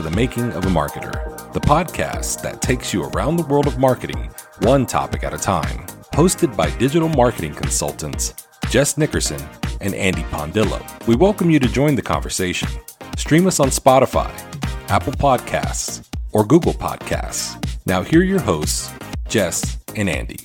[0.00, 3.78] to The Making of a Marketer the podcast that takes you around the world of
[3.78, 5.84] marketing, one topic at a time.
[6.12, 9.42] Hosted by digital marketing consultants Jess Nickerson
[9.80, 10.80] and Andy Pondillo.
[11.06, 12.68] We welcome you to join the conversation.
[13.16, 14.30] Stream us on Spotify,
[14.88, 17.56] Apple Podcasts, or Google Podcasts.
[17.84, 18.92] Now, here are your hosts,
[19.28, 20.38] Jess and Andy.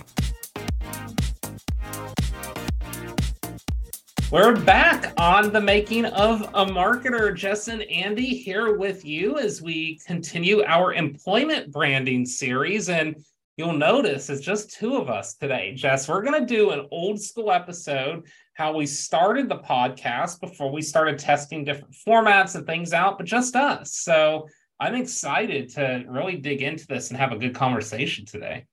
[4.35, 7.33] We're back on the making of a marketer.
[7.33, 12.89] Jess and Andy here with you as we continue our employment branding series.
[12.89, 13.15] And
[13.55, 15.73] you'll notice it's just two of us today.
[15.73, 20.69] Jess, we're going to do an old school episode how we started the podcast before
[20.69, 23.95] we started testing different formats and things out, but just us.
[23.95, 24.49] So
[24.81, 28.65] I'm excited to really dig into this and have a good conversation today.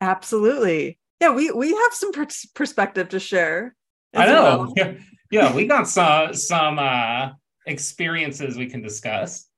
[0.00, 0.98] Absolutely.
[1.20, 2.10] Yeah, we we have some
[2.54, 3.76] perspective to share
[4.14, 4.72] I know.
[4.76, 4.96] Well.
[5.30, 7.30] Yeah, we got some some uh,
[7.66, 9.48] experiences we can discuss.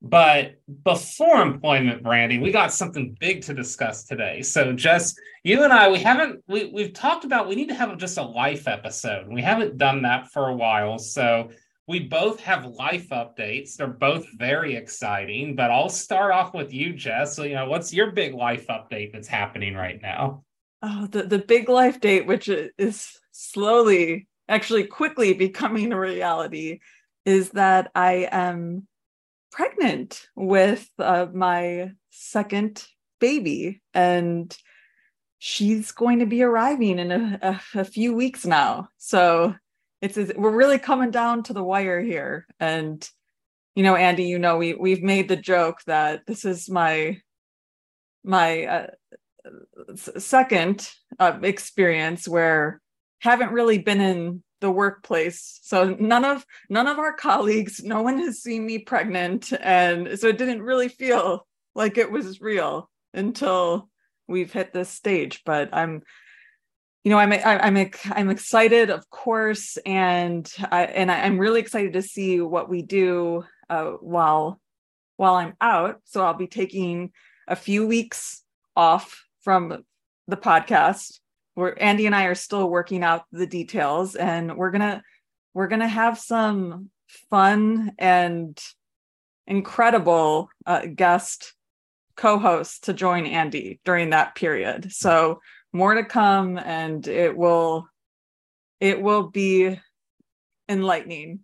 [0.00, 0.54] But
[0.84, 4.40] before employment branding, we got something big to discuss today.
[4.40, 7.96] So, Jess, you and I, we haven't we we've talked about we need to have
[7.98, 9.28] just a life episode.
[9.28, 10.98] We haven't done that for a while.
[10.98, 11.50] So
[11.86, 13.76] we both have life updates.
[13.76, 15.54] They're both very exciting.
[15.54, 17.36] But I'll start off with you, Jess.
[17.36, 20.42] So, you know, what's your big life update that's happening right now?
[20.82, 26.80] Oh the, the big life date which is slowly actually quickly becoming a reality
[27.24, 28.86] is that i am
[29.50, 32.84] pregnant with uh, my second
[33.20, 34.56] baby and
[35.38, 38.88] she's going to be arriving in a, a, a few weeks now.
[38.96, 39.56] So
[40.00, 42.46] it's, it's we're really coming down to the wire here.
[42.60, 43.08] And
[43.74, 47.20] you know andy you know we we've made the joke that this is my
[48.22, 48.86] my uh,
[49.96, 50.88] second
[51.18, 52.80] uh, experience where
[53.20, 55.60] haven't really been in the workplace.
[55.62, 59.52] So none of none of our colleagues no one has seen me pregnant.
[59.60, 63.88] And so it didn't really feel like it was real until
[64.28, 65.42] we've hit this stage.
[65.44, 66.02] But i'm
[67.04, 69.76] you know i'm i'm i'm excited of course.
[69.84, 74.60] And i and i'm really excited to see what we do uh, while
[75.16, 76.00] while i'm out.
[76.04, 77.10] So i'll be taking
[77.46, 78.42] a few weeks
[78.76, 79.84] off from
[80.28, 81.18] the podcast
[81.54, 85.02] where Andy and I are still working out the details and we're going to
[85.54, 86.90] we're going to have some
[87.28, 88.58] fun and
[89.46, 91.54] incredible uh, guest
[92.16, 94.92] co-hosts to join Andy during that period.
[94.92, 95.40] So
[95.72, 97.86] more to come and it will
[98.80, 99.78] it will be
[100.68, 101.40] enlightening.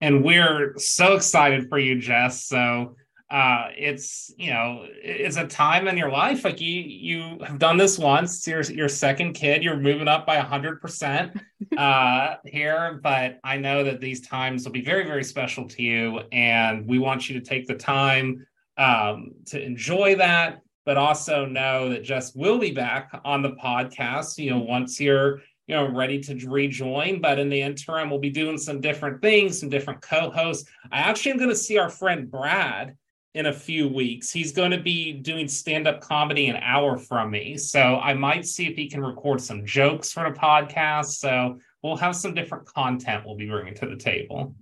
[0.00, 2.44] And we're so excited for you, Jess.
[2.46, 2.96] So
[3.32, 7.78] uh, it's you know it's a time in your life like you you have done
[7.78, 11.40] this once your your second kid you're moving up by 100%
[11.78, 16.20] uh, here but i know that these times will be very very special to you
[16.30, 21.88] and we want you to take the time um, to enjoy that but also know
[21.88, 25.38] that jess will be back on the podcast you know once you're
[25.68, 29.58] you know ready to rejoin but in the interim we'll be doing some different things
[29.58, 30.68] some different co-hosts.
[30.90, 32.94] I actually am going to see our friend brad
[33.34, 34.30] in a few weeks.
[34.30, 37.56] He's going to be doing stand up comedy an hour from me.
[37.56, 41.12] So I might see if he can record some jokes for the podcast.
[41.12, 44.54] So we'll have some different content we'll be bringing to the table.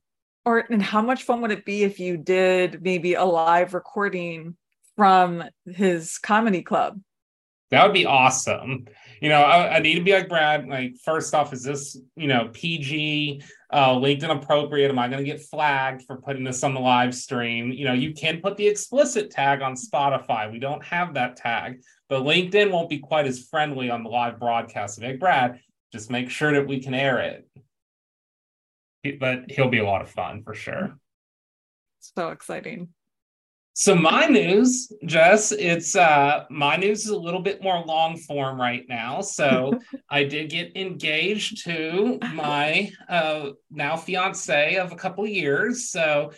[0.45, 4.57] Or, and how much fun would it be if you did maybe a live recording
[4.97, 7.01] from his comedy club?
[7.71, 8.87] That would be awesome.
[9.21, 10.67] You know, I, I, need to be like Brad.
[10.67, 14.89] Like, first off, is this you know PG, uh, LinkedIn appropriate?
[14.89, 17.71] Am I going to get flagged for putting this on the live stream?
[17.71, 20.51] You know, you can put the explicit tag on Spotify.
[20.51, 24.41] We don't have that tag, but LinkedIn won't be quite as friendly on the live
[24.41, 25.01] broadcast.
[25.01, 25.61] Like Brad,
[25.93, 27.47] just make sure that we can air it.
[29.21, 30.99] But he'll be a lot of fun for sure.
[32.01, 32.89] So exciting.
[33.81, 38.61] So my news, Jess, it's uh my news is a little bit more long form
[38.61, 39.23] right now.
[39.23, 39.73] So
[40.11, 45.89] I did get engaged to my uh now fiance of a couple years.
[45.89, 46.33] So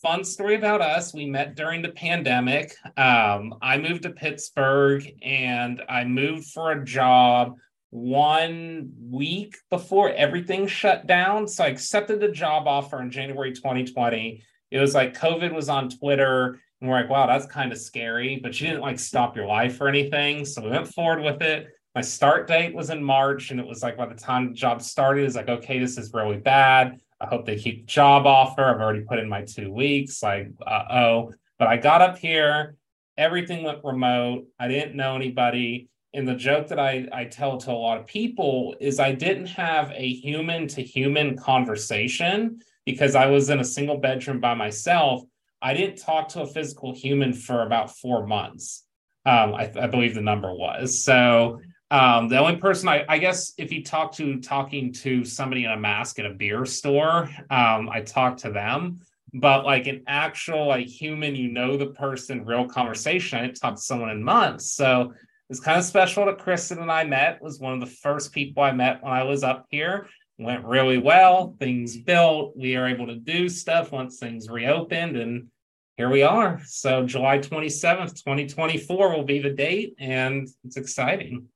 [0.00, 1.12] fun story about us.
[1.12, 2.74] We met during the pandemic.
[2.96, 7.56] Um, I moved to Pittsburgh and I moved for a job
[7.90, 11.46] one week before everything shut down.
[11.46, 14.42] So I accepted the job offer in January 2020.
[14.70, 18.38] It was like COVID was on Twitter and we're like, wow, that's kind of scary,
[18.42, 20.44] but you didn't like stop your life or anything.
[20.44, 21.68] So we went forward with it.
[21.94, 24.82] My start date was in March, and it was like by the time the job
[24.82, 27.00] started, it's like, okay, this is really bad.
[27.18, 28.62] I hope they keep the job offer.
[28.62, 30.22] I've already put in my two weeks.
[30.22, 31.32] Like, uh oh.
[31.58, 32.76] But I got up here,
[33.16, 34.44] everything went remote.
[34.60, 35.88] I didn't know anybody.
[36.12, 39.46] And the joke that I, I tell to a lot of people is I didn't
[39.46, 45.22] have a human to human conversation because I was in a single bedroom by myself
[45.62, 48.84] I didn't talk to a physical human for about four months.
[49.24, 51.02] Um, I, I, believe the number was.
[51.02, 51.60] So
[51.90, 55.72] um, the only person I, I, guess if you talk to talking to somebody in
[55.72, 59.00] a mask at a beer store, um, I talked to them.
[59.34, 63.38] But like an actual like human, you know the person, real conversation.
[63.38, 64.70] I didn't talk to someone in months.
[64.72, 65.12] So
[65.50, 67.42] it's kind of special that Kristen and I met.
[67.42, 70.98] Was one of the first people I met when I was up here went really
[70.98, 71.56] well.
[71.58, 72.56] Things built.
[72.56, 75.48] We are able to do stuff once things reopened, and
[75.96, 76.60] here we are.
[76.66, 81.46] So July 27th, 2024 will be the date, and it's exciting.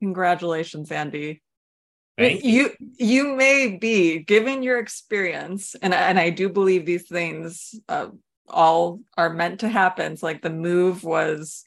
[0.00, 1.42] Congratulations, Andy.
[2.18, 2.74] Thank you.
[2.78, 8.08] you you may be given your experience and and I do believe these things uh,
[8.48, 10.12] all are meant to happen.
[10.12, 11.64] It's like the move was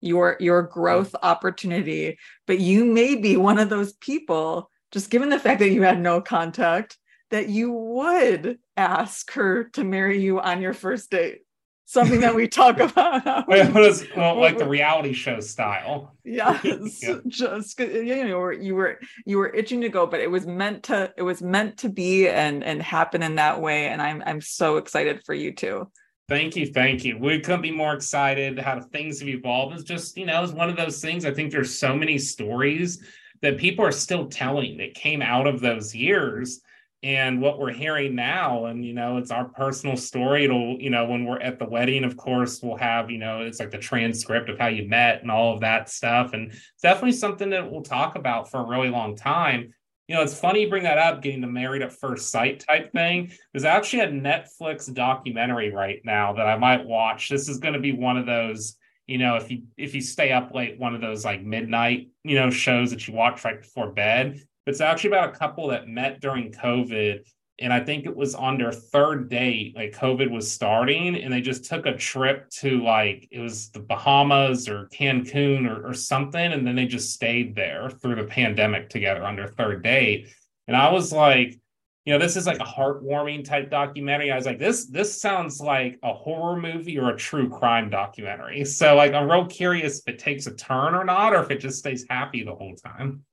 [0.00, 2.18] your your growth opportunity
[2.48, 6.00] but you may be one of those people just given the fact that you had
[6.00, 6.98] no contact,
[7.30, 11.40] that you would ask her to marry you on your first date.
[11.86, 13.48] Something that we talk about.
[13.48, 16.14] well, like the reality show style.
[16.24, 16.62] Yes,
[17.02, 17.18] yeah.
[17.26, 21.12] just you know, you were you were itching to go, but it was meant to
[21.16, 23.88] it was meant to be and and happen in that way.
[23.88, 25.90] And I'm I'm so excited for you too.
[26.28, 27.18] Thank you, thank you.
[27.18, 29.74] We couldn't be more excited how things have evolved.
[29.74, 31.26] It's just you know, it's one of those things.
[31.26, 33.04] I think there's so many stories
[33.42, 36.60] that people are still telling that came out of those years
[37.02, 38.66] and what we're hearing now.
[38.66, 40.44] And you know it's our personal story.
[40.44, 43.60] It'll you know when we're at the wedding of course we'll have you know it's
[43.60, 46.32] like the transcript of how you met and all of that stuff.
[46.32, 49.74] And it's definitely something that we'll talk about for a really long time.
[50.06, 52.92] You know it's funny you bring that up getting the married at first sight type
[52.92, 53.32] thing.
[53.52, 57.28] There's actually a netflix documentary right now that i might watch.
[57.28, 58.76] This is going to be one of those
[59.06, 62.36] you know if you if you stay up late one of those like midnight you
[62.36, 65.88] know shows that you watch right before bed But it's actually about a couple that
[65.88, 67.24] met during covid
[67.58, 71.40] and i think it was on their third date like covid was starting and they
[71.40, 76.52] just took a trip to like it was the bahamas or cancun or, or something
[76.52, 80.28] and then they just stayed there through the pandemic together on their third date
[80.68, 81.58] and i was like
[82.04, 84.32] you know, this is like a heartwarming type documentary.
[84.32, 88.64] I was like, this this sounds like a horror movie or a true crime documentary.
[88.64, 91.60] So like I'm real curious if it takes a turn or not, or if it
[91.60, 93.24] just stays happy the whole time.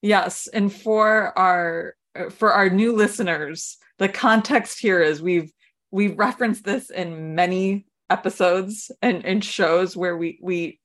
[0.00, 0.46] Yes.
[0.46, 1.94] And for our
[2.30, 5.52] for our new listeners, the context here is we've
[5.90, 10.80] we've referenced this in many episodes and, and shows where we we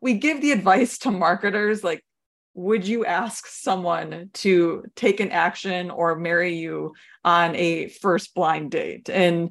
[0.00, 2.02] we give the advice to marketers like
[2.56, 8.70] would you ask someone to take an action or marry you on a first blind
[8.70, 9.10] date?
[9.10, 9.50] And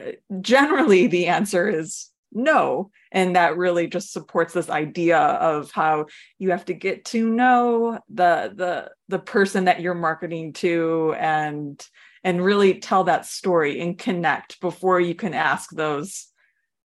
[0.00, 2.90] uh, generally, the answer is no.
[3.12, 6.06] And that really just supports this idea of how
[6.38, 11.86] you have to get to know the the the person that you're marketing to and
[12.24, 16.28] and really tell that story and connect before you can ask those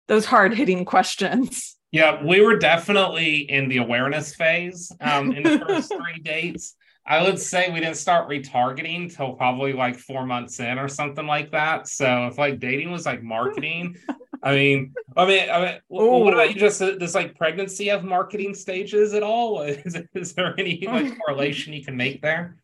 [0.08, 1.76] those hard hitting questions.
[1.92, 6.76] Yeah, we were definitely in the awareness phase um, in the first three dates.
[7.04, 11.26] I would say we didn't start retargeting till probably like four months in or something
[11.26, 11.88] like that.
[11.88, 13.96] So if like dating was like marketing,
[14.42, 16.60] I mean, I mean, I mean, what about you?
[16.60, 19.62] Just this like pregnancy have marketing stages at all?
[19.62, 22.56] Is, is there any like correlation you can make there?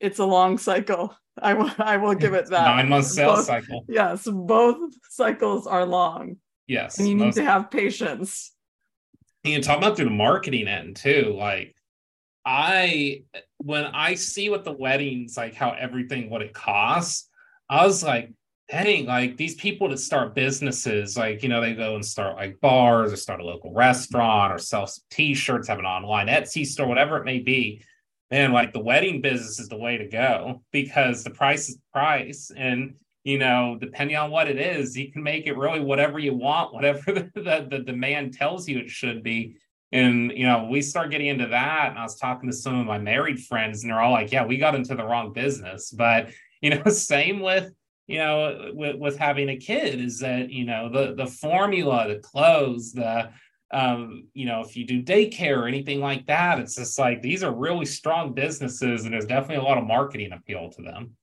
[0.00, 1.14] It's a long cycle.
[1.42, 2.64] I will I will give it that.
[2.64, 3.84] Nine month sales both, cycle.
[3.88, 6.36] Yes, both cycles are long.
[6.66, 6.98] Yes.
[6.98, 8.52] And you need to have patience.
[9.44, 11.34] And talk about through the marketing end too.
[11.36, 11.74] Like
[12.44, 13.22] I
[13.58, 17.28] when I see what the weddings, like how everything what it costs,
[17.68, 18.32] I was like,
[18.70, 22.60] dang, like these people that start businesses, like, you know, they go and start like
[22.60, 26.86] bars or start a local restaurant or sell some t-shirts, have an online Etsy store,
[26.86, 27.82] whatever it may be
[28.30, 32.50] man, like the wedding business is the way to go because the price is price.
[32.54, 32.94] And,
[33.24, 36.74] you know, depending on what it is, you can make it really whatever you want,
[36.74, 39.56] whatever the, the, the demand tells you it should be.
[39.90, 41.90] And you know, we start getting into that.
[41.90, 44.44] And I was talking to some of my married friends, and they're all like, "Yeah,
[44.44, 46.28] we got into the wrong business." But
[46.60, 47.72] you know, same with
[48.06, 52.18] you know with, with having a kid is that you know the the formula, the
[52.18, 53.30] clothes, the
[53.70, 57.42] um, you know, if you do daycare or anything like that, it's just like these
[57.42, 61.16] are really strong businesses, and there's definitely a lot of marketing appeal to them.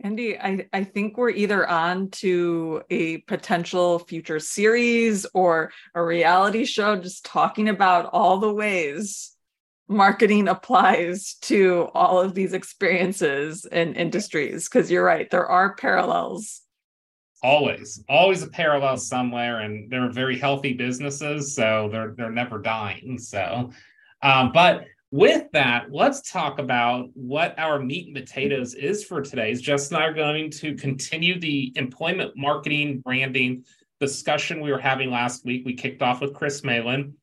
[0.00, 6.66] Andy, I, I think we're either on to a potential future series or a reality
[6.66, 9.32] show just talking about all the ways
[9.88, 14.68] marketing applies to all of these experiences and industries.
[14.68, 16.62] Because you're right, there are parallels.
[17.46, 23.18] Always, always a parallel somewhere, and they're very healthy businesses, so they're they're never dying.
[23.20, 23.70] So,
[24.20, 29.54] um, but with that, let's talk about what our meat and potatoes is for today.
[29.54, 33.64] Jess and I are going to continue the employment marketing branding
[34.00, 35.62] discussion we were having last week.
[35.64, 37.14] We kicked off with Chris Malin.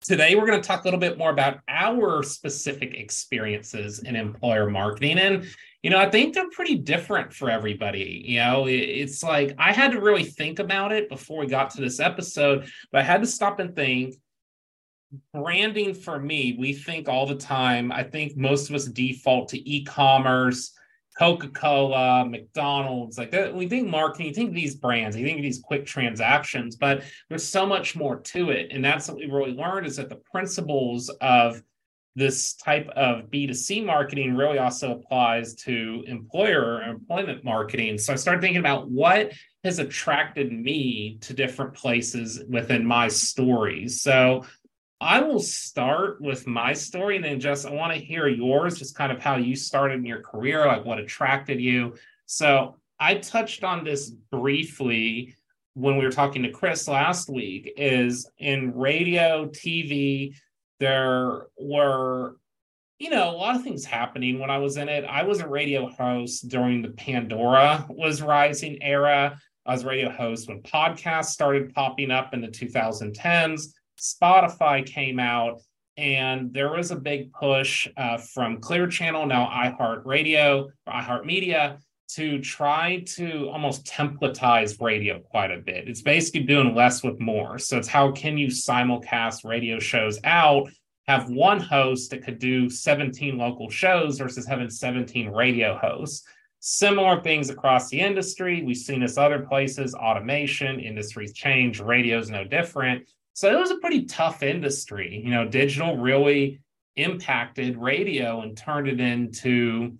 [0.00, 4.70] Today, we're going to talk a little bit more about our specific experiences in employer
[4.70, 5.18] marketing.
[5.18, 5.46] And,
[5.86, 8.24] you know, I think they're pretty different for everybody.
[8.26, 11.80] You know, it's like I had to really think about it before we got to
[11.80, 14.16] this episode, but I had to stop and think
[15.32, 17.92] branding for me, we think all the time.
[17.92, 20.72] I think most of us default to e-commerce,
[21.20, 23.54] Coca-Cola, McDonald's, like that.
[23.54, 27.64] We think marketing, you think these brands, you think these quick transactions, but there's so
[27.64, 28.72] much more to it.
[28.72, 31.62] And that's what we really learned is that the principles of
[32.16, 37.98] this type of B2C marketing really also applies to employer or employment marketing.
[37.98, 39.32] So I started thinking about what
[39.64, 44.00] has attracted me to different places within my stories.
[44.00, 44.44] So
[44.98, 48.96] I will start with my story and then just I want to hear yours, just
[48.96, 51.96] kind of how you started in your career, like what attracted you.
[52.24, 55.34] So I touched on this briefly
[55.74, 60.34] when we were talking to Chris last week, is in radio, TV,
[60.80, 62.36] there were,
[62.98, 65.04] you know, a lot of things happening when I was in it.
[65.04, 69.38] I was a radio host during the Pandora was rising era.
[69.64, 73.72] I was a radio host when podcasts started popping up in the 2010s.
[73.98, 75.60] Spotify came out,
[75.96, 81.78] and there was a big push uh, from Clear Channel, now iHeartRadio, iHeartMedia,
[82.08, 85.88] to try to almost templatize radio quite a bit.
[85.88, 87.58] It's basically doing less with more.
[87.58, 90.70] So it's how can you simulcast radio shows out,
[91.08, 96.26] have one host that could do 17 local shows versus having 17 radio hosts.
[96.60, 98.62] Similar things across the industry.
[98.62, 103.08] We've seen this other places, automation, industries change, radio's no different.
[103.34, 105.20] So it was a pretty tough industry.
[105.22, 106.60] You know, digital really
[106.96, 109.96] impacted radio and turned it into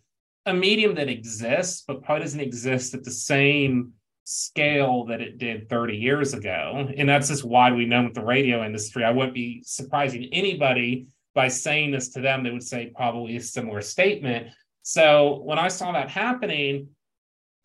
[0.47, 3.93] a medium that exists, but probably doesn't exist at the same
[4.25, 6.88] scale that it did 30 years ago.
[6.97, 9.05] And that's just why we know with the radio industry.
[9.05, 13.41] I wouldn't be surprising anybody by saying this to them, they would say probably a
[13.41, 14.49] similar statement.
[14.83, 16.88] So when I saw that happening,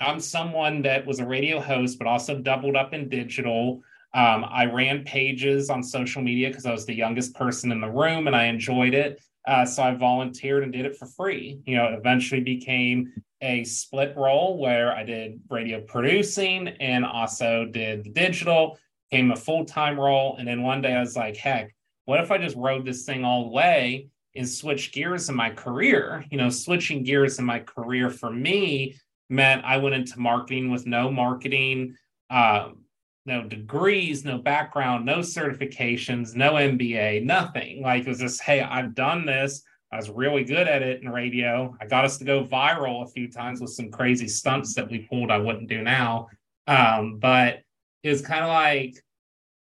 [0.02, 3.82] I'm someone that was a radio host, but also doubled up in digital.
[4.14, 7.90] Um, I ran pages on social media because I was the youngest person in the
[7.90, 9.22] room and I enjoyed it.
[9.48, 11.60] Uh, so I volunteered and did it for free.
[11.66, 18.04] You know, eventually became a split role where I did radio producing and also did
[18.04, 18.78] the digital,
[19.10, 20.36] became a full time role.
[20.38, 23.26] And then one day I was like, heck, what if I just rode this thing
[23.26, 26.24] all the way and switch gears in my career?
[26.30, 28.96] You know, switching gears in my career for me
[29.30, 31.96] meant I went into marketing with no marketing
[32.30, 32.81] um,
[33.26, 37.82] no degrees, no background, no certifications, no MBA, nothing.
[37.82, 39.64] Like it was just, hey, I've done this.
[39.92, 41.76] I was really good at it in radio.
[41.82, 45.00] I got us to go viral a few times with some crazy stunts that we
[45.00, 46.30] pulled I wouldn't do now.
[46.66, 47.60] Um, but
[48.02, 48.96] it's kind of like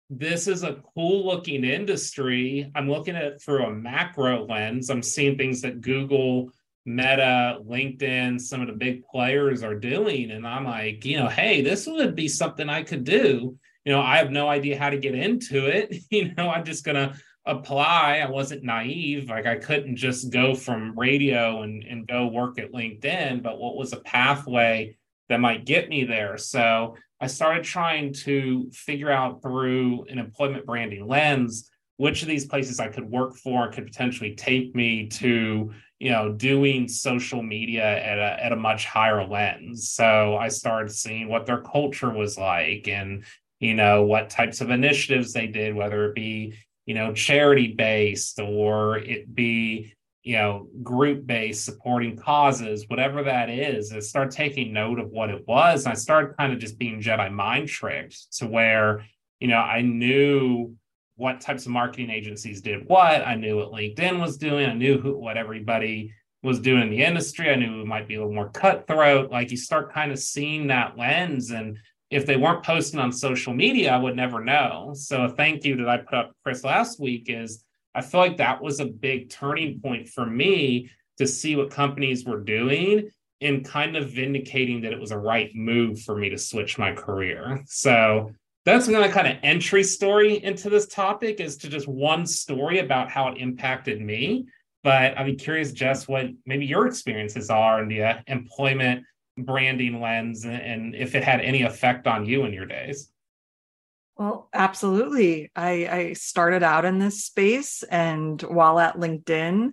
[0.10, 2.72] this is a cool looking industry.
[2.76, 4.90] I'm looking at it through a macro lens.
[4.90, 6.52] I'm seeing things that Google
[6.86, 10.32] Meta, LinkedIn, some of the big players are doing.
[10.32, 13.58] And I'm like, you know, hey, this would be something I could do.
[13.86, 15.96] You know, I have no idea how to get into it.
[16.12, 18.22] You know, I'm just going to apply.
[18.24, 19.30] I wasn't naive.
[19.30, 23.76] Like I couldn't just go from radio and, and go work at LinkedIn, but what
[23.76, 24.98] was a pathway
[25.30, 26.38] that might get me there?
[26.38, 32.46] So I started trying to figure out through an employment branding lens which of these
[32.46, 35.72] places I could work for could potentially take me to,
[36.04, 39.90] you know, doing social media at a, at a much higher lens.
[39.90, 43.24] So I started seeing what their culture was like and,
[43.62, 46.56] you know, what types of initiatives they did, whether it be,
[46.86, 49.94] you know, charity based or it be,
[50.24, 55.30] you know, group based, supporting causes, whatever that is, I started taking note of what
[55.30, 55.86] it was.
[55.86, 59.06] And I started kind of just being Jedi mind tricked to where,
[59.40, 60.76] you know, I knew
[61.16, 63.26] what types of marketing agencies did what.
[63.26, 64.68] I knew what LinkedIn was doing.
[64.68, 67.50] I knew who, what everybody was doing in the industry.
[67.50, 69.32] I knew it might be a little more cutthroat.
[69.32, 71.52] Like you start kind of seeing that lens.
[71.52, 71.78] And
[72.10, 74.92] if they weren't posting on social media, I would never know.
[74.96, 77.64] So a thank you that I put up Chris last week is
[77.96, 82.26] I feel like that was a big turning point for me to see what companies
[82.26, 86.38] were doing and kind of vindicating that it was a right move for me to
[86.38, 87.62] switch my career.
[87.68, 88.32] So
[88.66, 93.10] that's my kind of entry story into this topic is to just one story about
[93.10, 94.46] how it impacted me.
[94.84, 99.06] But I'd be curious, Jess, what maybe your experiences are in the uh, employment
[99.38, 103.10] branding lens and if it had any effect on you in your days.
[104.18, 105.52] Well, absolutely.
[105.56, 109.72] I, I started out in this space, and while at LinkedIn,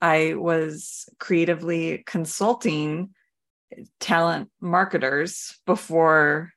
[0.00, 3.10] I was creatively consulting
[4.00, 6.52] talent marketers before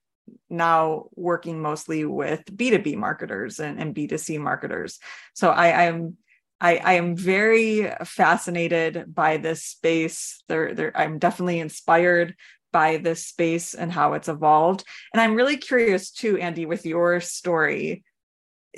[0.50, 5.00] now working mostly with B2B marketers and, and B2C marketers.
[5.34, 6.17] So I, I'm
[6.62, 10.41] I, I am very fascinated by this space.
[10.50, 12.36] I'm definitely inspired
[12.72, 14.84] by this space and how it's evolved.
[15.13, 18.03] And I'm really curious too, Andy, with your story.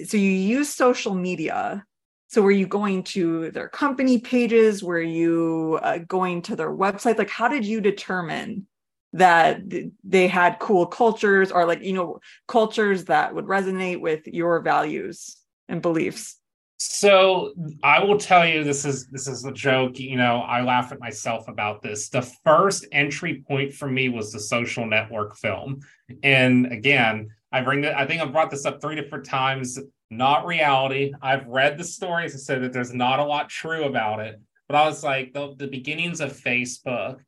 [0.06, 1.84] So you use social media.
[2.28, 4.84] So were you going to their company pages?
[4.84, 7.18] Were you uh, going to their website?
[7.18, 8.68] Like, how did you determine
[9.18, 9.62] that
[10.04, 15.38] they had cool cultures or like, you know, cultures that would resonate with your values
[15.68, 16.38] and beliefs?
[16.80, 19.98] So I will tell you this is this is a joke.
[19.98, 22.10] You know, I laugh at myself about this.
[22.10, 25.80] The first entry point for me was the social network film.
[26.22, 29.80] And again, I bring that I think I've brought this up three different times.
[30.12, 31.12] Not reality.
[31.22, 34.40] I've read the stories and said that there's not a lot true about it.
[34.68, 37.20] But I was like, the, the beginnings of Facebook,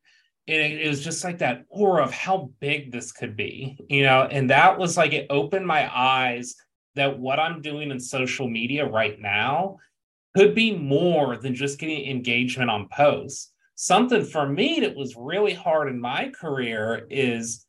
[0.50, 4.22] it, it was just like that aura of how big this could be, you know,
[4.30, 6.56] and that was like it opened my eyes
[6.96, 9.78] that what I'm doing in social media right now
[10.36, 13.52] could be more than just getting engagement on posts.
[13.76, 17.66] Something for me that was really hard in my career is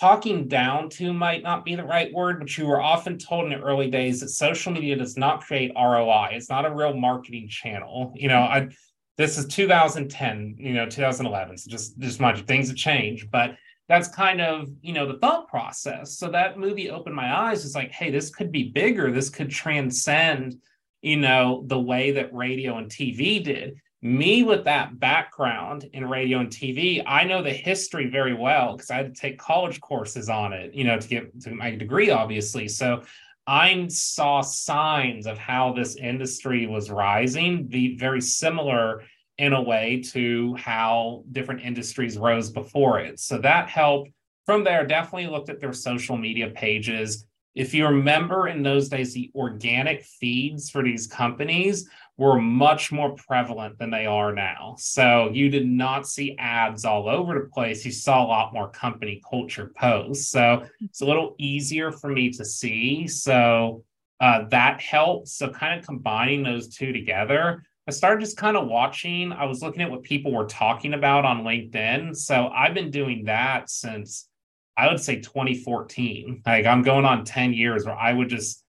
[0.00, 3.50] talking down to might not be the right word, but you were often told in
[3.50, 6.30] the early days that social media does not create ROI.
[6.32, 8.12] It's not a real marketing channel.
[8.16, 8.68] You know, I
[9.16, 11.58] this is 2010, you know, 2011.
[11.58, 13.56] So just just mind you, things have changed, but
[13.88, 16.18] that's kind of you know the thought process.
[16.18, 17.64] So that movie opened my eyes.
[17.64, 19.10] It's like hey this could be bigger.
[19.10, 20.56] This could transcend
[21.02, 23.76] you know the way that radio and tv did.
[24.02, 28.90] Me with that background in radio and tv i know the history very well because
[28.90, 32.10] i had to take college courses on it you know to get to my degree
[32.10, 32.68] obviously.
[32.68, 33.02] So
[33.46, 39.02] i saw signs of how this industry was rising be very similar
[39.38, 43.18] in a way to how different industries rose before it.
[43.18, 44.10] So that helped.
[44.46, 47.26] From there, definitely looked at their social media pages.
[47.54, 53.14] If you remember in those days, the organic feeds for these companies were much more
[53.16, 54.76] prevalent than they are now.
[54.78, 57.84] So you did not see ads all over the place.
[57.84, 60.28] You saw a lot more company culture posts.
[60.28, 63.08] So it's a little easier for me to see.
[63.08, 63.84] So
[64.20, 65.32] uh, that helps.
[65.32, 69.30] So kind of combining those two together I started just kind of watching.
[69.32, 72.16] I was looking at what people were talking about on LinkedIn.
[72.16, 74.28] So I've been doing that since
[74.76, 76.42] I would say 2014.
[76.46, 78.64] Like I'm going on 10 years where I would just,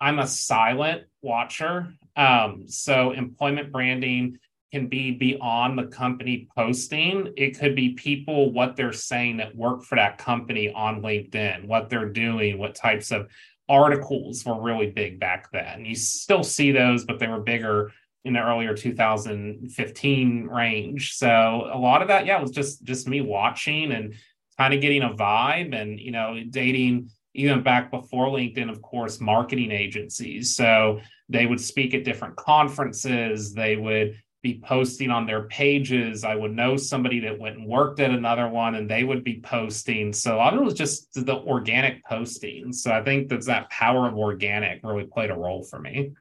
[0.00, 1.92] I'm a silent watcher.
[2.16, 4.38] Um, so employment branding
[4.72, 7.32] can be beyond the company posting.
[7.36, 11.88] It could be people, what they're saying that work for that company on LinkedIn, what
[11.88, 13.28] they're doing, what types of
[13.68, 15.84] articles were really big back then.
[15.84, 17.92] You still see those, but they were bigger
[18.24, 21.14] in the earlier 2015 range.
[21.14, 24.14] So a lot of that, yeah, was just just me watching and
[24.58, 29.20] kind of getting a vibe and you know dating even back before LinkedIn, of course,
[29.20, 30.54] marketing agencies.
[30.56, 33.52] So they would speak at different conferences.
[33.52, 36.22] They would be posting on their pages.
[36.22, 39.40] I would know somebody that went and worked at another one and they would be
[39.40, 40.12] posting.
[40.12, 42.72] So a lot of it was just the organic posting.
[42.72, 46.12] So I think that that power of organic really played a role for me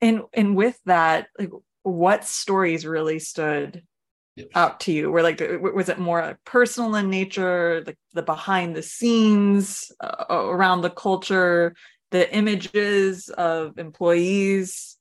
[0.00, 1.50] and and with that like
[1.82, 3.82] what stories really stood
[4.54, 5.40] out to you were like
[5.74, 11.74] was it more personal in nature like the behind the scenes uh, around the culture
[12.10, 14.96] the images of employees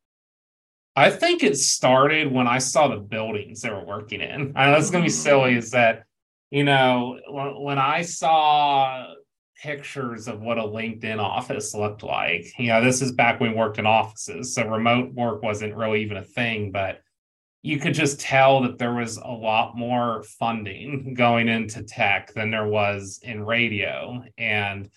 [0.95, 4.78] i think it started when i saw the buildings they were working in i know
[4.78, 5.58] it's going to be silly mm.
[5.58, 6.04] is that
[6.52, 7.19] you know
[7.60, 9.06] when i saw
[9.62, 12.45] pictures of what a LinkedIn office looked like.
[12.58, 16.04] You know, this is back when we worked in offices, so remote work wasn't really
[16.04, 16.71] even a thing.
[16.71, 17.02] But
[17.67, 22.49] you could just tell that there was a lot more funding going into tech than
[22.49, 24.23] there was in radio.
[24.38, 24.89] And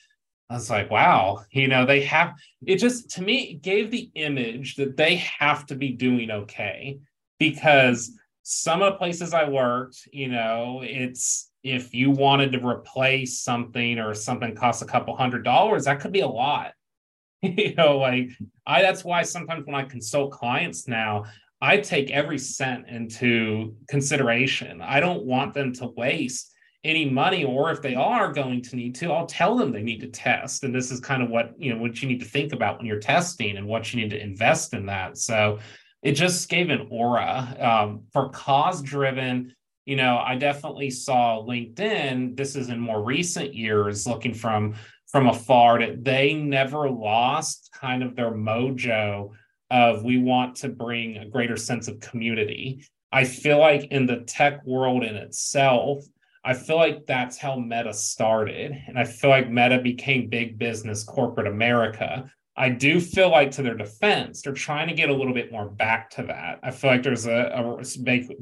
[0.48, 4.76] I was like, wow, you know, they have it just to me gave the image
[4.76, 7.00] that they have to be doing okay
[7.40, 8.12] because
[8.44, 13.98] some of the places I worked, you know, it's if you wanted to replace something
[13.98, 16.74] or something costs a couple hundred dollars, that could be a lot.
[17.42, 18.30] you know, like
[18.64, 21.24] I that's why sometimes when I consult clients now,
[21.60, 24.80] I take every cent into consideration.
[24.80, 28.94] I don't want them to waste any money, or if they are going to need
[28.94, 30.64] to, I'll tell them they need to test.
[30.64, 32.86] And this is kind of what you know what you need to think about when
[32.86, 35.18] you're testing and what you need to invest in that.
[35.18, 35.58] So
[36.02, 39.54] it just gave an aura um, for cause driven.
[39.84, 42.36] You know, I definitely saw LinkedIn.
[42.36, 44.74] This is in more recent years, looking from
[45.08, 49.32] from afar, that they never lost kind of their mojo
[49.70, 52.84] of we want to bring a greater sense of community.
[53.12, 56.04] I feel like in the tech world in itself,
[56.44, 58.72] I feel like that's how Meta started.
[58.86, 62.30] And I feel like Meta became big business corporate America.
[62.56, 65.68] I do feel like, to their defense, they're trying to get a little bit more
[65.68, 66.58] back to that.
[66.62, 67.82] I feel like there's a, a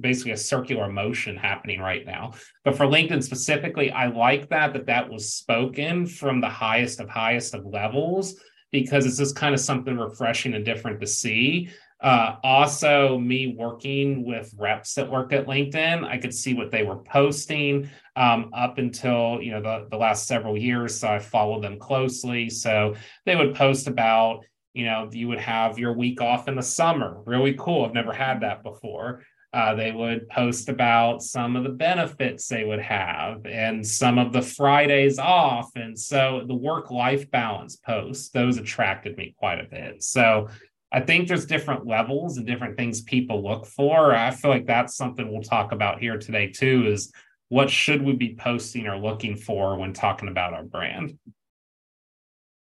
[0.00, 2.32] basically a circular motion happening right now.
[2.64, 7.08] But for LinkedIn specifically, I like that that that was spoken from the highest of
[7.08, 8.34] highest of levels
[8.70, 11.70] because it's just kind of something refreshing and different to see.
[12.00, 16.85] Uh, also, me working with reps that worked at LinkedIn, I could see what they
[16.85, 21.00] were posting um, up until you know the, the last several years.
[21.00, 22.50] So I followed them closely.
[22.50, 22.94] So
[23.26, 27.20] they would post about you know you would have your week off in the summer,
[27.26, 27.85] really cool.
[27.85, 29.24] I've never had that before.
[29.52, 34.32] Uh, they would post about some of the benefits they would have and some of
[34.32, 35.70] the Fridays off.
[35.74, 40.02] And so the work life balance posts, those attracted me quite a bit.
[40.02, 40.48] So
[40.92, 44.14] I think there's different levels and different things people look for.
[44.14, 47.12] I feel like that's something we'll talk about here today too is
[47.48, 51.18] what should we be posting or looking for when talking about our brand?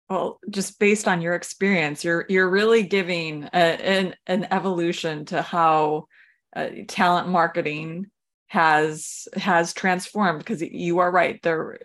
[0.09, 5.40] Well, just based on your experience, you're you're really giving a, an an evolution to
[5.40, 6.09] how
[6.55, 8.07] uh, talent marketing
[8.47, 11.79] has has transformed because you are right there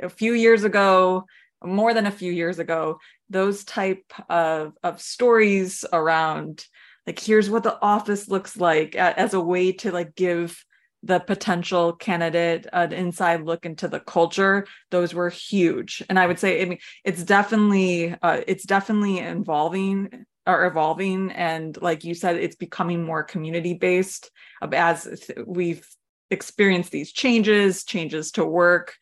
[0.00, 1.24] a few years ago
[1.64, 2.98] more than a few years ago
[3.30, 6.66] those type of of stories around
[7.06, 10.64] like here's what the office looks like as a way to like give
[11.04, 16.02] the potential candidate an inside look into the culture those were huge.
[16.08, 21.80] And i would say i mean it's definitely uh, it's definitely involving are evolving and
[21.80, 24.30] like you said it's becoming more community based
[24.72, 25.86] as we've
[26.30, 28.94] experienced these changes changes to work.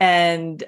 [0.00, 0.62] And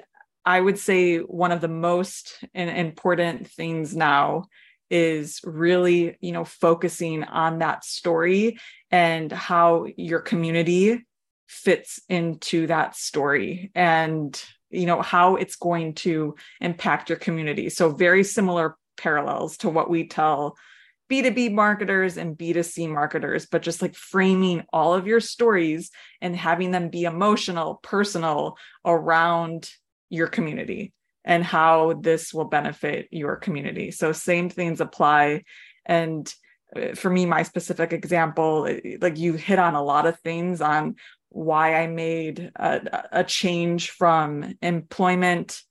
[0.45, 4.45] i would say one of the most important things now
[4.91, 8.57] is really you know focusing on that story
[8.91, 11.03] and how your community
[11.47, 17.69] fits into that story and you know how it's going to impact your community.
[17.69, 20.57] So very similar parallels to what we tell
[21.09, 26.71] B2B marketers and B2C marketers, but just like framing all of your stories and having
[26.71, 29.69] them be emotional, personal around
[30.09, 33.91] your community and how this will benefit your community.
[33.91, 35.43] So, same things apply.
[35.85, 36.31] And
[36.75, 40.61] uh, for me, my specific example, uh, like you hit on a lot of things
[40.61, 40.95] on
[41.29, 45.61] why I made a, a change from employment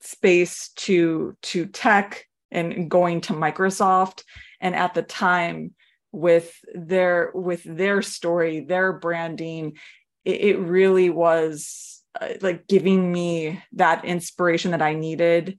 [0.00, 4.22] space to to tech and going to Microsoft.
[4.60, 5.74] And at the time
[6.12, 9.76] with their with their story their branding
[10.24, 15.58] it, it really was uh, like giving me that inspiration that I needed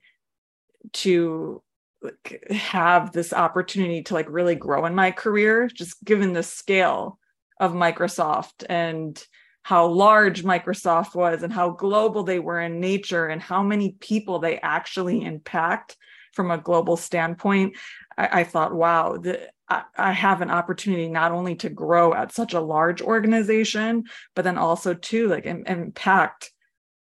[0.94, 1.62] to
[2.02, 7.20] like, have this opportunity to like really grow in my career just given the scale
[7.60, 8.64] of Microsoft.
[8.70, 9.22] And
[9.68, 14.40] how large Microsoft was and how global they were in nature and how many people
[14.40, 15.98] they actually impact
[16.32, 17.76] from a global standpoint,
[18.18, 22.32] I, I thought, wow, the, I, I have an opportunity not only to grow at
[22.32, 26.50] such a large organization, but then also to like Im- impact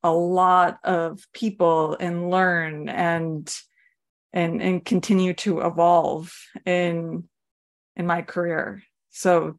[0.04, 3.50] a lot of people and learn and
[4.34, 6.34] and and continue to evolve
[6.66, 7.30] in
[7.96, 8.84] in my career.
[9.10, 9.58] So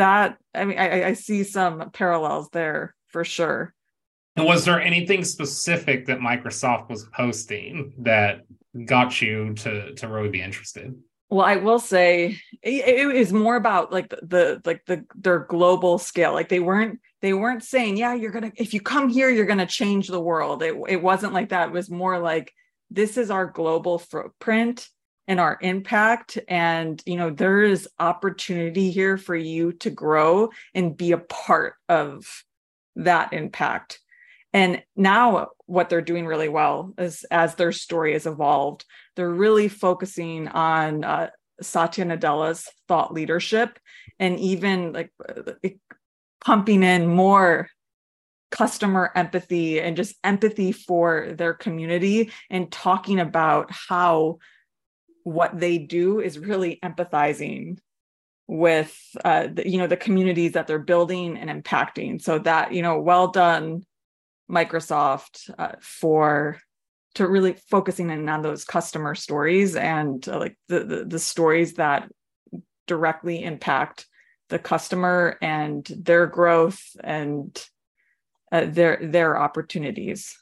[0.00, 3.74] that i mean I, I see some parallels there for sure.
[4.36, 8.42] And was there anything specific that microsoft was posting that
[8.86, 10.94] got you to to really be interested?
[11.28, 15.40] Well i will say it, it is more about like the, the like the their
[15.40, 16.32] global scale.
[16.32, 19.66] Like they weren't they weren't saying yeah you're gonna if you come here you're gonna
[19.66, 20.62] change the world.
[20.62, 21.68] It, it wasn't like that.
[21.68, 22.52] It was more like
[22.90, 24.88] this is our global footprint
[25.28, 26.38] in our impact.
[26.48, 31.74] And you know there is opportunity here for you to grow and be a part
[31.88, 32.44] of
[32.96, 34.00] that impact.
[34.52, 39.68] And now what they're doing really well is as their story has evolved they're really
[39.68, 41.30] focusing on uh,
[41.62, 43.78] satya nadella's thought leadership
[44.18, 45.12] and even like
[46.44, 47.68] pumping in more
[48.50, 54.38] customer empathy and just empathy for their community and talking about how
[55.24, 57.78] what they do is really empathizing
[58.46, 62.20] with uh, the, you know the communities that they're building and impacting.
[62.20, 63.84] So that you know well done
[64.50, 66.58] microsoft uh, for
[67.14, 71.74] to really focusing in on those customer stories and uh, like the, the the stories
[71.74, 72.10] that
[72.86, 74.06] directly impact
[74.48, 77.64] the customer and their growth and
[78.50, 80.36] uh, their their opportunities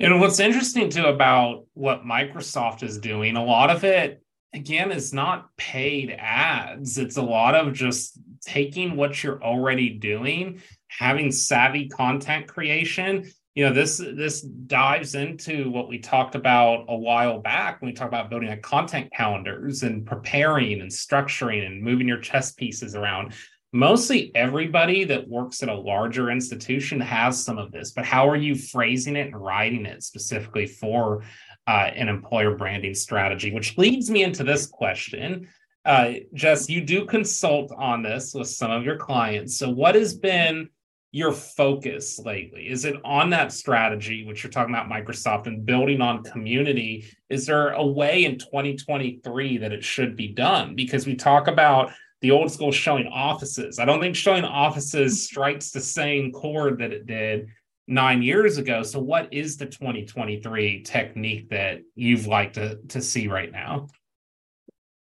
[0.00, 4.22] and what's interesting too about what Microsoft is doing, a lot of it,
[4.54, 6.96] again, is not paid ads.
[6.96, 13.30] It's a lot of just taking what you're already doing, having savvy content creation.
[13.54, 17.94] You know, this this dives into what we talked about a while back when we
[17.94, 22.94] talked about building like content calendars and preparing and structuring and moving your chess pieces
[22.94, 23.34] around
[23.72, 28.36] mostly everybody that works at a larger institution has some of this but how are
[28.36, 31.22] you phrasing it and writing it specifically for
[31.66, 33.52] uh, an employer branding strategy?
[33.52, 35.48] Which leads me into this question.
[35.84, 39.56] Uh, jess you do consult on this with some of your clients.
[39.56, 40.68] So what has been
[41.12, 42.68] your focus lately?
[42.68, 47.04] Is it on that strategy which you're talking about microsoft and building on community?
[47.28, 50.74] Is there a way in 2023 that it should be done?
[50.74, 53.78] Because we talk about the old school showing offices.
[53.78, 57.48] I don't think showing offices strikes the same chord that it did
[57.86, 58.82] nine years ago.
[58.82, 63.88] So, what is the 2023 technique that you've liked to, to see right now?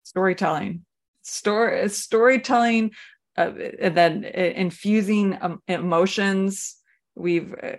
[0.03, 0.85] Storytelling.
[1.23, 2.91] Story storytelling,
[3.37, 6.77] uh, and then infusing um, emotions.
[7.15, 7.77] We've uh,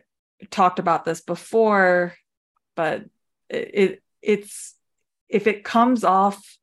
[0.49, 2.15] talked about this before,
[2.75, 3.03] but
[3.49, 4.73] it, it it's
[5.29, 6.57] if it comes off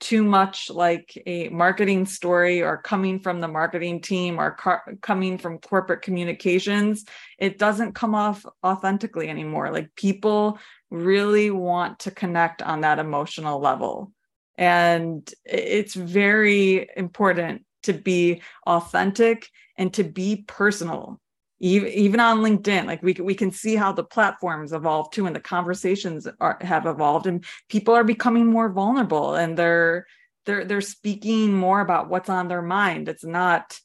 [0.00, 5.38] too much like a marketing story or coming from the marketing team or car- coming
[5.38, 7.04] from corporate communications
[7.38, 9.70] it doesn't come off authentically anymore.
[9.70, 10.58] Like people
[10.90, 14.12] really want to connect on that emotional level.
[14.56, 21.20] And it's very important to be authentic and to be personal
[21.60, 25.40] even, on linkedin like we, we can see how the platforms evolve too and the
[25.40, 30.06] conversations are, have evolved and people are becoming more vulnerable and they're
[30.48, 33.08] they're they're speaking more about what's on their mind.
[33.08, 33.78] It's not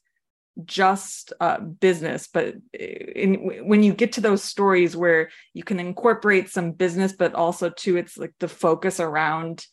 [0.64, 6.48] just uh, business but in, when you get to those stories where you can incorporate
[6.48, 9.66] some business but also too it's like the focus around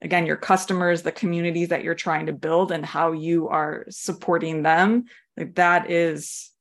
[0.00, 4.62] again your customers the communities that you're trying to build and how you are supporting
[4.62, 6.52] them like that is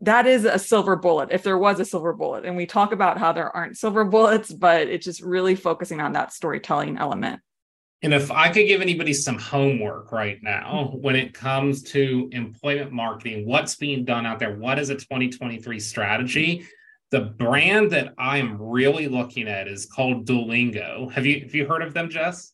[0.00, 2.44] that is a silver bullet if there was a silver bullet.
[2.44, 6.12] And we talk about how there aren't silver bullets but it's just really focusing on
[6.12, 7.40] that storytelling element.
[8.02, 12.92] And if i could give anybody some homework right now when it comes to employment
[12.92, 16.66] marketing what's being done out there what is a 2023 strategy?
[17.10, 21.10] The brand that i am really looking at is called duolingo.
[21.12, 22.52] Have you have you heard of them jess?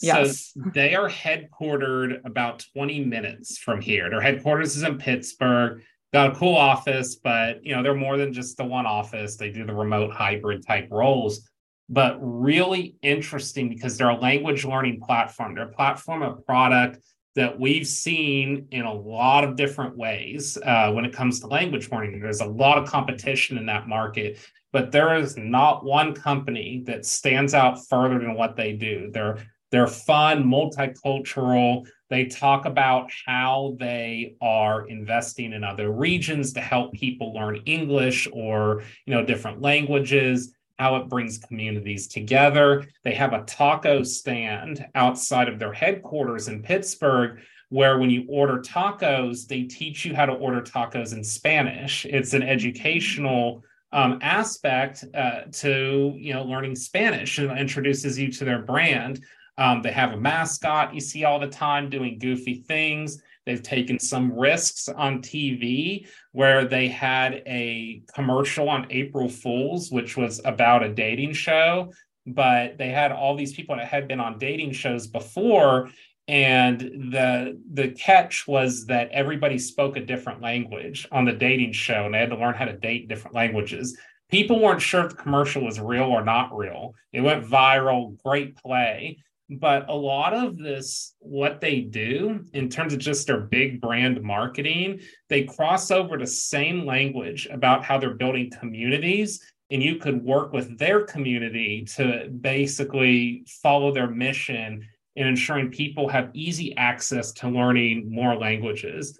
[0.00, 0.52] Yes.
[0.54, 4.10] So they are headquartered about 20 minutes from here.
[4.10, 8.32] Their headquarters is in Pittsburgh got a cool office, but you know, they're more than
[8.32, 9.36] just the one office.
[9.36, 11.48] They do the remote hybrid type roles,
[11.88, 15.54] but really interesting because they're a language learning platform.
[15.54, 16.98] They're a platform, a product
[17.36, 21.90] that we've seen in a lot of different ways uh, when it comes to language
[21.92, 22.18] learning.
[22.18, 24.38] There's a lot of competition in that market,
[24.72, 29.10] but there is not one company that stands out further than what they do.
[29.12, 29.38] They're
[29.70, 31.86] they're fun, multicultural.
[32.08, 38.28] They talk about how they are investing in other regions to help people learn English
[38.32, 42.86] or, you know, different languages, how it brings communities together.
[43.02, 48.58] They have a taco stand outside of their headquarters in Pittsburgh where when you order
[48.58, 52.06] tacos, they teach you how to order tacos in Spanish.
[52.06, 58.44] It's an educational um, aspect uh, to you know learning Spanish and introduces you to
[58.44, 59.24] their brand.
[59.58, 63.22] Um, they have a mascot you see all the time doing goofy things.
[63.46, 70.16] They've taken some risks on TV where they had a commercial on April Fools, which
[70.16, 71.92] was about a dating show.
[72.26, 75.90] But they had all these people that had been on dating shows before.
[76.28, 82.04] And the the catch was that everybody spoke a different language on the dating show,
[82.04, 83.96] and they had to learn how to date different languages.
[84.28, 86.94] people weren't sure if the commercial was real or not real.
[87.12, 89.18] It went viral, great play.
[89.48, 94.20] But a lot of this, what they do in terms of just their big brand
[94.22, 99.40] marketing, they cross over to same language about how they're building communities.
[99.70, 106.08] And you could work with their community to basically follow their mission in ensuring people
[106.08, 109.18] have easy access to learning more languages.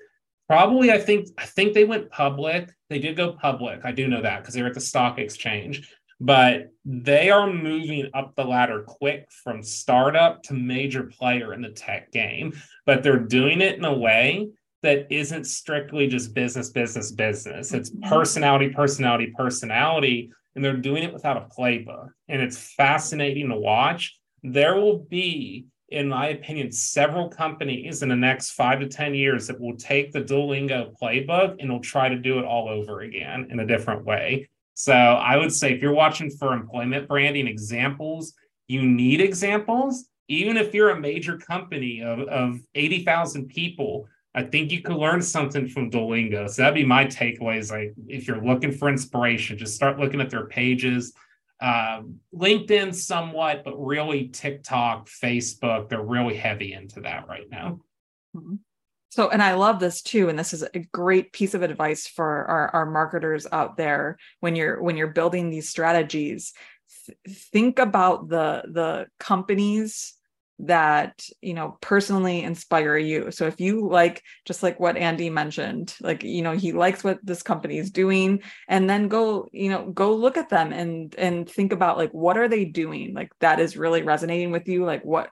[0.49, 2.71] Probably, I think, I think they went public.
[2.91, 3.81] They did go public.
[3.85, 5.89] I do know that because they were at the stock exchange
[6.20, 11.70] but they are moving up the ladder quick from startup to major player in the
[11.70, 12.52] tech game.
[12.87, 14.48] But they're doing it in a way
[14.83, 17.72] that isn't strictly just business, business, business.
[17.72, 18.09] It's mm-hmm.
[18.09, 20.31] personality, personality, personality.
[20.55, 22.09] And they're doing it without a playbook.
[22.29, 24.16] And it's fascinating to watch.
[24.42, 29.48] There will be, in my opinion, several companies in the next five to 10 years
[29.48, 33.48] that will take the Duolingo playbook and will try to do it all over again
[33.50, 34.48] in a different way.
[34.77, 38.35] So I would say if you're watching for employment branding examples,
[38.69, 40.05] you need examples.
[40.29, 45.23] Even if you're a major company of, of 80,000 people, I think you could learn
[45.23, 46.51] something from Duolingo.
[46.51, 47.71] So that'd be my takeaways.
[47.71, 51.15] Like if you're looking for inspiration, just start looking at their pages.
[51.59, 57.81] Um, LinkedIn somewhat, but really TikTok, Facebook, they're really heavy into that right now.
[58.37, 58.57] Mm-hmm.
[59.16, 60.29] So, and I love this too.
[60.29, 64.55] And this is a great piece of advice for our, our marketers out there when
[64.55, 66.52] you're when you're building these strategies.
[67.07, 70.12] Th- think about the the companies
[70.59, 75.94] that you know personally inspire you so if you like just like what andy mentioned
[76.00, 79.90] like you know he likes what this company is doing and then go you know
[79.90, 83.61] go look at them and and think about like what are they doing like that
[83.61, 85.29] is really resonating with you like what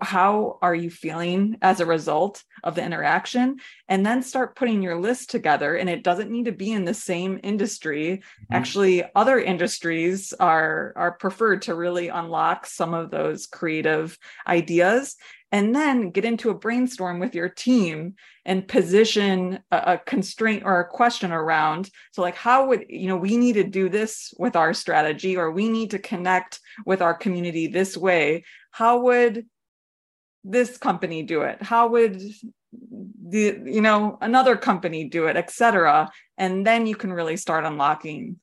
[0.00, 3.58] how are you feeling as a result of the interaction?
[3.88, 6.94] And then start putting your list together and it doesn't need to be in the
[6.94, 8.02] same industry.
[8.02, 8.54] Mm-hmm.
[8.54, 15.16] actually other industries are are preferred to really unlock some of those creative ideas
[15.50, 18.14] and then get into a brainstorm with your team
[18.46, 23.16] and position a, a, constraint or a question around so like how would you know
[23.16, 27.14] we need to do this with our strategy or we need to connect with our
[27.14, 28.44] community this way.
[28.70, 29.46] How would
[30.44, 31.62] this company do it?
[31.62, 32.22] How would
[33.28, 38.36] the you know another company do it etc and then you can really start unlocking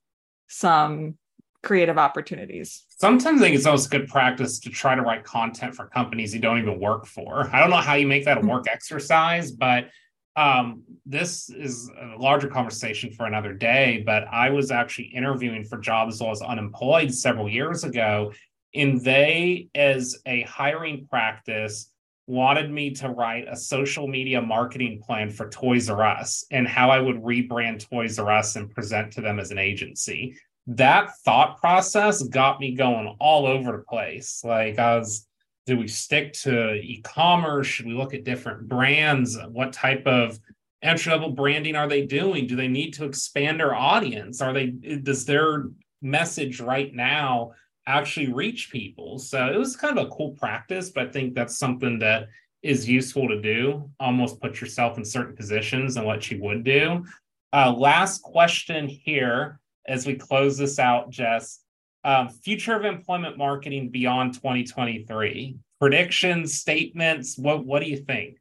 [0.48, 1.18] some
[1.62, 2.86] creative opportunities.
[2.90, 6.40] Sometimes i think it's almost good practice to try to write content for companies you
[6.40, 7.50] don't even work for.
[7.54, 9.90] I don't know how you make that a work exercise but
[10.36, 15.78] um, this is a larger conversation for another day but i was actually interviewing for
[15.80, 18.32] jobs while i was unemployed several years ago
[18.74, 21.89] and they as a hiring practice
[22.30, 26.92] wanted me to write a social media marketing plan for Toys R Us and how
[26.92, 30.36] I would rebrand Toys R Us and present to them as an agency.
[30.68, 34.44] That thought process got me going all over the place.
[34.44, 35.26] Like I was
[35.66, 37.68] do we stick to e-commerce?
[37.68, 39.38] Should we look at different brands?
[39.50, 40.40] What type of
[40.82, 42.46] entry level branding are they doing?
[42.46, 44.40] Do they need to expand their audience?
[44.40, 45.70] Are they does their
[46.04, 47.54] message right now
[47.90, 49.20] actually reach people.
[49.20, 52.28] So it was kind of a cool practice, but I think that's something that
[52.62, 53.90] is useful to do.
[54.00, 57.06] Almost put yourself in certain positions and what you would do.
[57.52, 61.62] Uh, last question here as we close this out, Jess.
[62.04, 67.38] Um, future of employment marketing beyond 2023 predictions, statements.
[67.38, 68.38] What what do you think?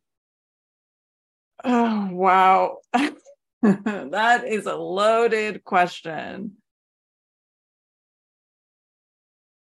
[1.64, 2.78] Oh wow,
[3.62, 6.56] that is a loaded question.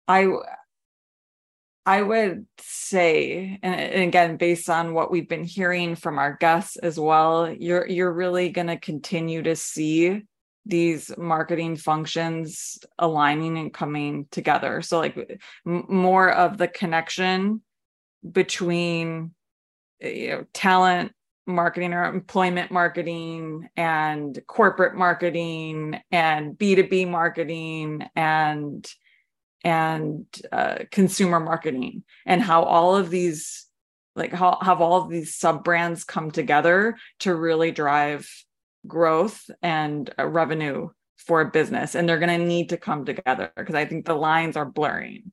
[0.09, 0.27] I
[1.87, 6.99] I would say, and, again, based on what we've been hearing from our guests as
[6.99, 10.23] well, you're you're really going to continue to see
[10.67, 14.83] these marketing functions aligning and coming together.
[14.83, 17.63] So, like more of the connection
[18.31, 19.33] between
[20.03, 21.13] eh, you know talent
[21.47, 28.87] marketing or employment marketing and corporate marketing and B2B marketing and
[29.65, 33.67] and uh, consumer marketing and how all of these
[34.15, 38.29] like how have all of these sub brands come together to really drive
[38.87, 41.95] growth and uh, revenue for a business.
[41.95, 45.33] And they're going to need to come together because i think the lines are blurring.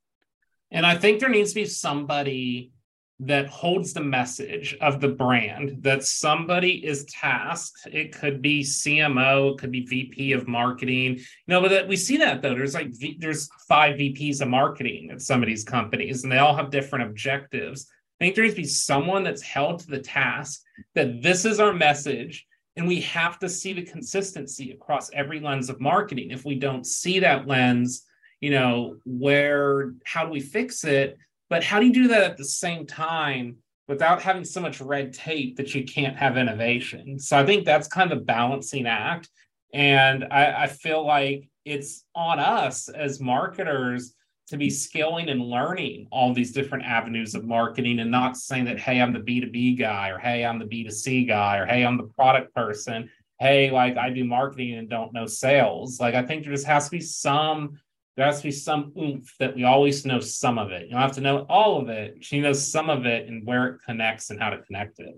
[0.71, 2.71] And i think there needs to be somebody
[3.19, 9.53] that holds the message of the brand that somebody is tasked it could be cmo
[9.53, 12.73] it could be vp of marketing you know but that we see that though there's
[12.73, 16.55] like v, there's five vps of marketing at some of these companies and they all
[16.55, 17.87] have different objectives
[18.19, 20.61] i think there needs to be someone that's held to the task
[20.93, 22.45] that this is our message
[22.75, 26.31] And we have to see the consistency across every lens of marketing.
[26.31, 28.03] If we don't see that lens,
[28.41, 31.17] you know, where, how do we fix it?
[31.49, 35.13] But how do you do that at the same time without having so much red
[35.13, 37.19] tape that you can't have innovation?
[37.19, 39.29] So I think that's kind of the balancing act.
[39.73, 44.13] And I, I feel like it's on us as marketers
[44.47, 48.79] to be scaling and learning all these different avenues of marketing and not saying that,
[48.79, 52.11] hey, I'm the B2B guy, or hey, I'm the B2C guy, or hey, I'm the
[52.15, 53.09] product person.
[53.39, 55.99] Hey, like I do marketing and don't know sales.
[55.99, 57.79] Like I think there just has to be some,
[58.15, 60.83] there has to be some oomph that we always know some of it.
[60.83, 62.23] You don't have to know all of it.
[62.23, 65.15] She knows some of it and where it connects and how to connect it.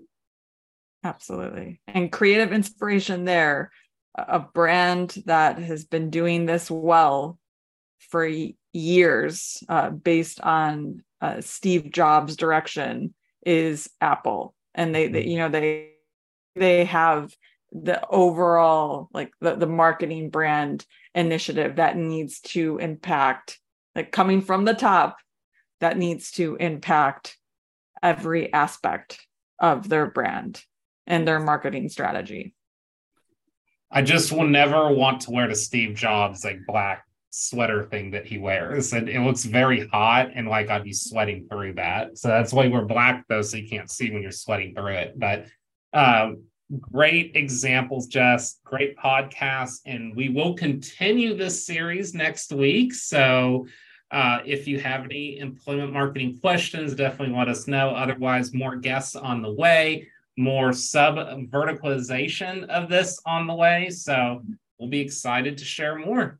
[1.04, 1.80] Absolutely.
[1.86, 3.70] And creative inspiration there
[4.26, 7.38] a brand that has been doing this well
[8.10, 8.28] for
[8.72, 15.48] years uh, based on uh, Steve Jobs' direction is Apple, and they, they, you know
[15.48, 15.90] they
[16.56, 17.32] they have
[17.70, 20.84] the overall like the, the marketing brand
[21.18, 23.58] initiative that needs to impact
[23.94, 25.16] like coming from the top
[25.80, 27.36] that needs to impact
[28.02, 29.26] every aspect
[29.58, 30.62] of their brand
[31.06, 32.54] and their marketing strategy
[33.90, 38.26] I just will never want to wear the Steve Jobs like black sweater thing that
[38.26, 38.92] he wears.
[38.92, 42.18] And it looks very hot and like I'd be sweating through that.
[42.18, 45.18] So that's why we're black though, so you can't see when you're sweating through it.
[45.18, 45.46] But
[45.92, 46.44] um,
[46.80, 48.60] great examples, Jess.
[48.64, 49.80] Great podcast.
[49.86, 52.94] And we will continue this series next week.
[52.94, 53.66] So
[54.10, 57.90] uh, if you have any employment marketing questions, definitely let us know.
[57.90, 60.08] Otherwise, more guests on the way
[60.38, 61.16] more sub
[61.50, 63.90] verticalization of this on the way.
[63.90, 64.42] So
[64.78, 66.38] we'll be excited to share more.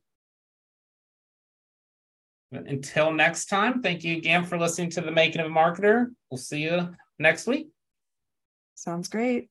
[2.50, 6.06] But until next time, thank you again for listening to The Making of a Marketer.
[6.30, 7.68] We'll see you next week.
[8.74, 9.50] Sounds great.